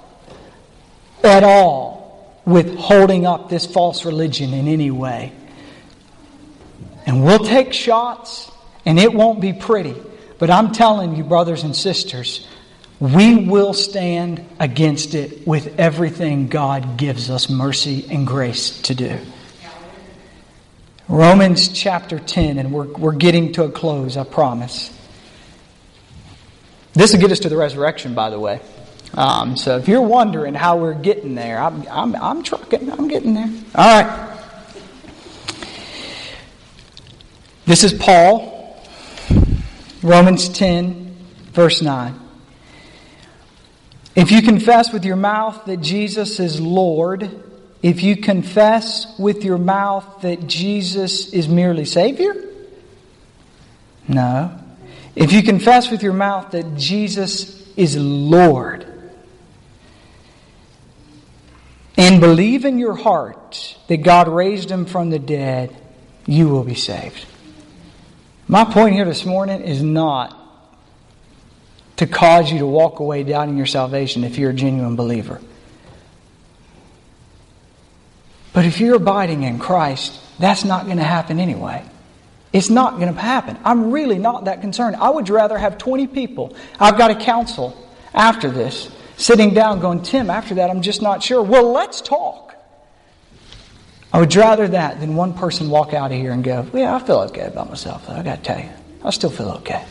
[1.24, 5.32] at all with holding up this false religion in any way.
[7.06, 8.52] And we'll take shots,
[8.86, 9.96] and it won't be pretty.
[10.38, 12.48] But I'm telling you, brothers and sisters,
[13.00, 19.20] we will stand against it with everything God gives us mercy and grace to do.
[21.08, 24.96] Romans chapter 10, and we're, we're getting to a close, I promise.
[27.00, 28.60] This will get us to the resurrection, by the way.
[29.14, 32.92] Um, so if you're wondering how we're getting there, I'm, I'm, I'm trucking.
[32.92, 33.50] I'm getting there.
[33.74, 34.38] All right.
[37.66, 38.84] This is Paul,
[40.04, 41.16] Romans 10,
[41.54, 42.20] verse 9.
[44.18, 47.32] If you confess with your mouth that Jesus is Lord,
[47.82, 52.36] if you confess with your mouth that Jesus is merely Savior,
[54.06, 54.66] no.
[55.20, 58.86] If you confess with your mouth that Jesus is Lord
[61.98, 65.76] and believe in your heart that God raised him from the dead,
[66.26, 67.26] you will be saved.
[68.48, 70.38] My point here this morning is not
[71.98, 75.42] to cause you to walk away doubting your salvation if you're a genuine believer.
[78.54, 81.84] But if you're abiding in Christ, that's not going to happen anyway.
[82.52, 83.58] It's not going to happen.
[83.64, 84.96] I'm really not that concerned.
[84.96, 86.56] I would rather have 20 people.
[86.80, 87.76] I've got a council
[88.14, 91.44] after this sitting down going, Tim, after that, I'm just not sure.
[91.44, 92.56] Well, let's talk.
[94.12, 97.00] I would rather that than one person walk out of here and go, Yeah, I
[97.00, 98.10] feel okay about myself.
[98.10, 98.70] I got to tell you,
[99.04, 99.86] I still feel okay.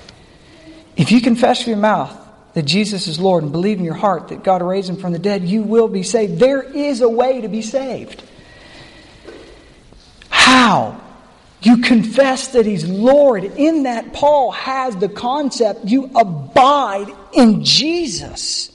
[0.97, 2.17] If you confess with your mouth
[2.55, 5.21] that Jesus is Lord and believe in your heart that God raised him from the
[5.21, 6.41] dead, you will be saved.
[6.41, 8.25] There is a way to be saved.
[10.29, 11.01] How?
[11.61, 13.45] You confess that He's Lord.
[13.45, 18.71] In that, Paul has the concept you abide in Jesus.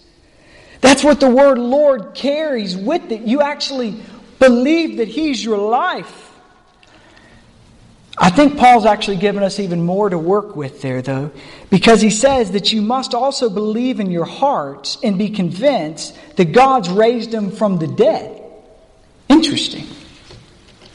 [0.82, 3.22] That's what the word Lord carries with it.
[3.22, 4.02] You actually
[4.40, 6.32] believe that He's your life.
[8.18, 11.32] I think Paul's actually given us even more to work with there, though,
[11.72, 16.52] because he says that you must also believe in your hearts and be convinced that
[16.52, 18.40] God's raised him from the dead.
[19.30, 19.88] Interesting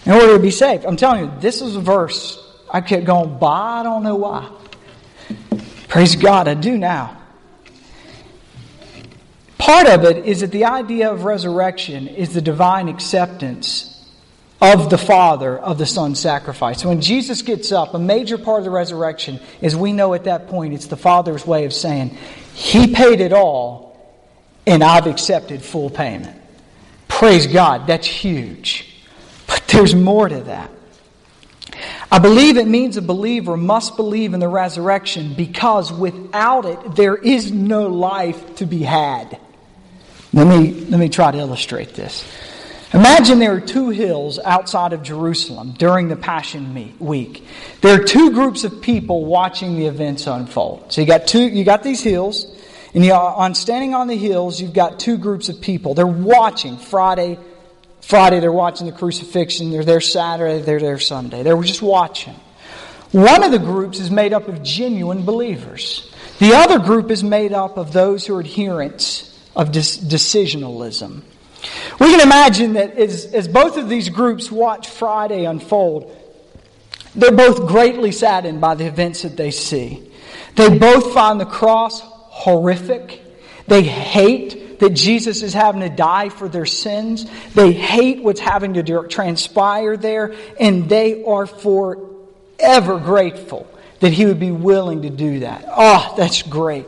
[0.08, 0.86] in order to be saved.
[0.86, 3.80] I'm telling you, this is a verse I kept going by.
[3.80, 4.50] I don't know why.
[5.86, 7.18] Praise God, I do now.
[9.58, 13.94] Part of it is that the idea of resurrection is the divine acceptance
[14.62, 16.86] of the Father of the Son's sacrifice.
[16.86, 20.48] When Jesus gets up, a major part of the resurrection is we know at that
[20.48, 22.16] point it's the Father's way of saying,
[22.54, 24.16] He paid it all,
[24.66, 26.40] and I've accepted full payment.
[27.08, 28.97] Praise God, that's huge.
[29.68, 30.70] There's more to that.
[32.10, 37.16] I believe it means a believer must believe in the resurrection because without it, there
[37.16, 39.38] is no life to be had.
[40.32, 42.26] Let me, let me try to illustrate this.
[42.94, 47.46] Imagine there are two hills outside of Jerusalem during the Passion Week.
[47.82, 50.90] There are two groups of people watching the events unfold.
[50.90, 52.46] So you got two, you got these hills,
[52.94, 55.92] and you, on standing on the hills, you've got two groups of people.
[55.92, 57.38] They're watching Friday
[58.08, 59.70] Friday, they're watching the crucifixion.
[59.70, 61.42] They're there Saturday, they're there Sunday.
[61.42, 62.32] They were just watching.
[63.12, 66.10] One of the groups is made up of genuine believers.
[66.38, 71.20] The other group is made up of those who are adherents of decisionalism.
[72.00, 76.16] We can imagine that as, as both of these groups watch Friday unfold,
[77.14, 80.10] they're both greatly saddened by the events that they see.
[80.54, 83.22] They both find the cross horrific.
[83.66, 87.26] They hate that Jesus is having to die for their sins.
[87.54, 93.66] They hate what's having to transpire there, and they are forever grateful
[94.00, 95.64] that he would be willing to do that.
[95.68, 96.86] Oh, that's great.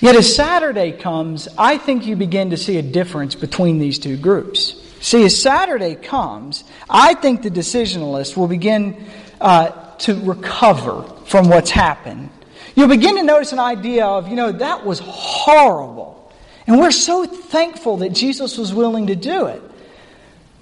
[0.00, 4.18] Yet as Saturday comes, I think you begin to see a difference between these two
[4.18, 4.82] groups.
[5.00, 9.06] See, as Saturday comes, I think the decisionalists will begin
[9.40, 12.28] uh, to recover from what's happened
[12.76, 16.32] you'll begin to notice an idea of, you know, that was horrible.
[16.68, 19.62] And we're so thankful that Jesus was willing to do it.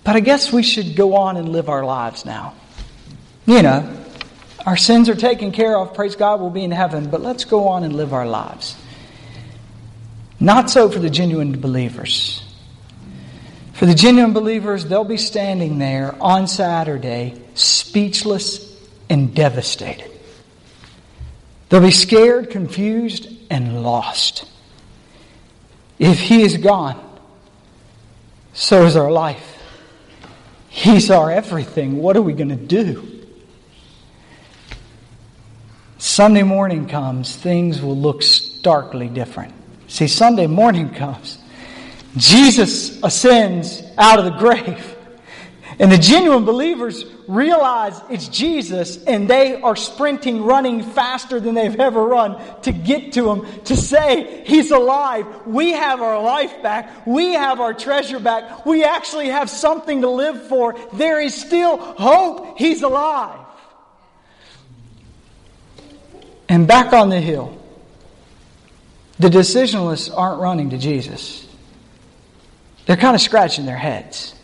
[0.04, 2.54] But I guess we should go on and live our lives now.
[3.46, 4.04] You know,
[4.66, 5.94] our sins are taken care of.
[5.94, 7.10] Praise God, we'll be in heaven.
[7.10, 8.76] But let's go on and live our lives.
[10.38, 12.42] Not so for the genuine believers.
[13.72, 20.10] For the genuine believers, they'll be standing there on Saturday, speechless and devastated.
[21.68, 24.48] They'll be scared, confused, and lost.
[25.98, 27.00] If He is gone,
[28.52, 29.62] so is our life.
[30.68, 31.98] He's our everything.
[31.98, 33.14] What are we going to do?
[35.98, 39.54] Sunday morning comes, things will look starkly different.
[39.88, 41.38] See, Sunday morning comes,
[42.16, 44.93] Jesus ascends out of the grave.
[45.78, 51.78] And the genuine believers realize it's Jesus and they are sprinting, running faster than they've
[51.80, 55.26] ever run to get to Him, to say He's alive.
[55.46, 57.06] We have our life back.
[57.06, 58.64] We have our treasure back.
[58.64, 60.76] We actually have something to live for.
[60.92, 62.58] There is still hope.
[62.58, 63.40] He's alive.
[66.48, 67.58] And back on the hill,
[69.18, 71.46] the decisionalists aren't running to Jesus.
[72.86, 74.34] They're kind of scratching their heads.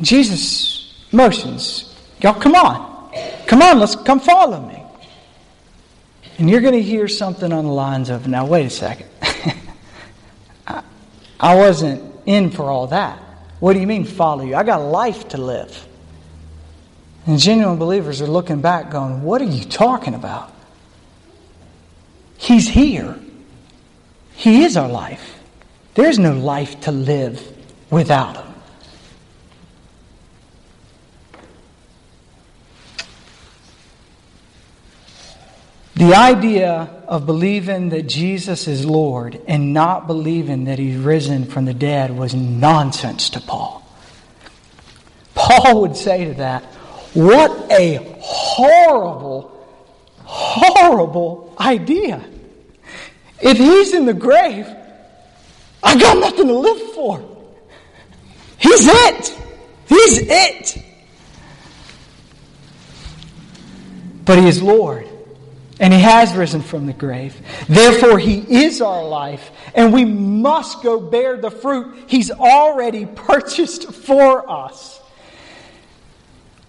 [0.00, 2.90] Jesus motions, y'all come on.
[3.46, 4.82] Come on, let's come follow me.
[6.38, 9.08] And you're going to hear something on the lines of, now, wait a second.
[10.66, 10.82] I,
[11.38, 13.18] I wasn't in for all that.
[13.58, 14.54] What do you mean, follow you?
[14.54, 15.86] I got a life to live.
[17.26, 20.52] And genuine believers are looking back going, What are you talking about?
[22.38, 23.18] He's here.
[24.34, 25.38] He is our life.
[25.94, 27.42] There is no life to live
[27.90, 28.49] without Him.
[36.00, 41.66] The idea of believing that Jesus is Lord and not believing that He's risen from
[41.66, 43.86] the dead was nonsense to Paul.
[45.34, 46.64] Paul would say to that,
[47.12, 49.52] What a horrible,
[50.24, 52.24] horrible idea.
[53.38, 54.66] If He's in the grave,
[55.82, 57.18] I got nothing to live for.
[58.56, 59.38] He's it.
[59.86, 60.82] He's it.
[64.24, 65.09] But He is Lord.
[65.80, 67.34] And he has risen from the grave.
[67.66, 73.90] Therefore, he is our life, and we must go bear the fruit he's already purchased
[73.92, 75.00] for us.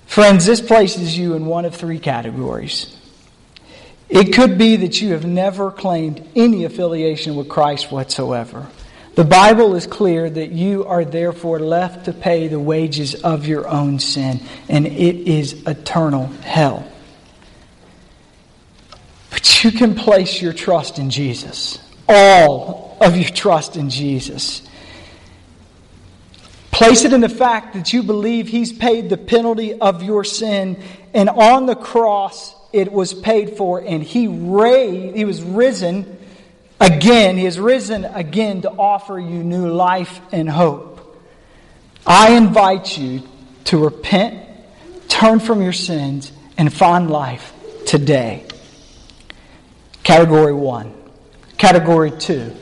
[0.05, 2.97] Friends, this places you in one of three categories.
[4.09, 8.67] It could be that you have never claimed any affiliation with Christ whatsoever.
[9.15, 13.67] The Bible is clear that you are therefore left to pay the wages of your
[13.67, 16.90] own sin, and it is eternal hell.
[19.31, 21.79] But you can place your trust in Jesus.
[22.07, 24.61] All of your trust in Jesus.
[26.69, 30.81] Place it in the fact that you believe He's paid the penalty of your sin,
[31.13, 36.17] and on the cross it was paid for, and He raised, He was risen
[36.79, 37.37] again.
[37.37, 40.89] He has risen again to offer you new life and hope.
[42.05, 43.21] I invite you
[43.65, 44.43] to repent,
[45.07, 47.53] turn from your sins, and find life
[47.85, 48.45] today.
[50.11, 50.93] Category one.
[51.57, 52.53] Category two.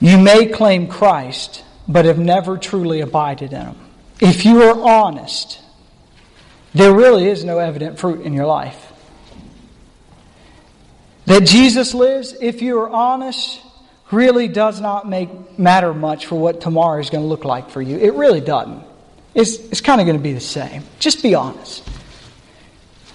[0.00, 3.76] You may claim Christ, but have never truly abided in Him.
[4.20, 5.60] If you are honest,
[6.74, 8.92] there really is no evident fruit in your life.
[11.26, 13.60] That Jesus lives, if you are honest,
[14.10, 17.80] really does not make matter much for what tomorrow is going to look like for
[17.80, 17.96] you.
[17.96, 18.82] It really doesn't.
[19.34, 20.82] It's, it's kind of going to be the same.
[20.98, 21.88] Just be honest.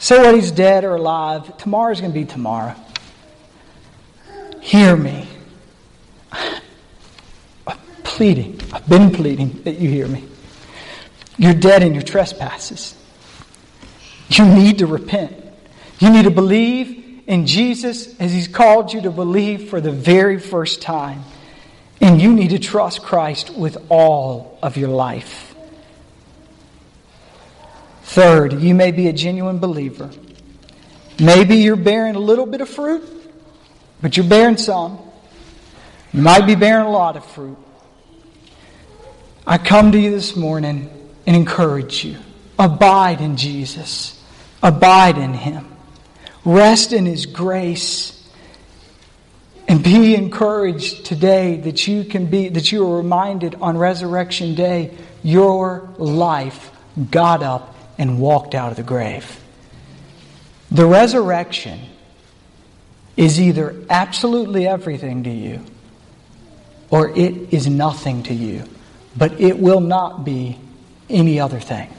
[0.03, 1.55] Say what he's dead or alive.
[1.59, 2.75] Tomorrow's going to be tomorrow.
[4.59, 5.25] Hear me.
[6.29, 8.59] I'm pleading.
[8.73, 10.25] I've been pleading that you hear me.
[11.37, 12.97] You're dead in your trespasses.
[14.27, 15.41] You need to repent.
[15.99, 20.37] You need to believe in Jesus as he's called you to believe for the very
[20.37, 21.23] first time.
[22.01, 25.52] And you need to trust Christ with all of your life.
[28.13, 30.07] Third, you may be a genuine believer.
[31.19, 33.03] Maybe you're bearing a little bit of fruit,
[34.03, 34.99] but you're bearing some.
[36.13, 37.57] You might be bearing a lot of fruit.
[39.47, 40.91] I come to you this morning
[41.25, 42.19] and encourage you.
[42.59, 44.23] Abide in Jesus.
[44.61, 45.75] Abide in Him.
[46.45, 48.31] Rest in His grace.
[49.67, 54.95] And be encouraged today that you can be, that you are reminded on Resurrection Day,
[55.23, 56.69] your life
[57.09, 57.72] got up
[58.03, 59.39] and walked out of the grave.
[60.69, 61.79] The resurrection
[63.15, 65.61] is either absolutely everything to you
[66.89, 68.65] or it is nothing to you,
[69.15, 70.59] but it will not be
[71.09, 71.89] any other thing.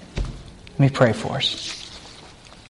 [0.72, 1.83] Let me pray for us.